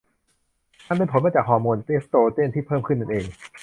[0.87, 3.25] อันเป็นผลมาจากฮอร์โมนเอสโตรเจนที่เพิ่มขึ้นนั่นเอง